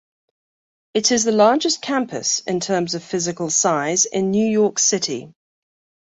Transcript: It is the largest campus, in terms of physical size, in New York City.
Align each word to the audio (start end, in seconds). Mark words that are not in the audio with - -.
It 0.95 1.11
is 1.11 1.25
the 1.25 1.31
largest 1.31 1.83
campus, 1.83 2.39
in 2.39 2.59
terms 2.59 2.95
of 2.95 3.03
physical 3.03 3.51
size, 3.51 4.05
in 4.05 4.31
New 4.31 4.47
York 4.47 4.79
City. 4.79 5.31